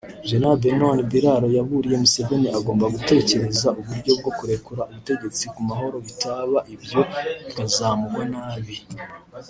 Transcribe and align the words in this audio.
Gen 0.27 0.43
Benon 0.61 0.97
Biraaro 1.11 1.47
yaburiye 1.57 1.95
Museveni 2.03 2.47
agomba 2.57 2.85
gutekereza 2.95 3.67
uburyo 3.79 4.11
bwo 4.19 4.31
kurekura 4.37 4.81
ubutegetsi 4.89 5.43
ku 5.53 5.59
mahoro 5.69 5.97
bitaba 6.05 6.57
ibyo 6.73 7.01
bikazamugwa 7.45 8.23
nabi 8.33 8.75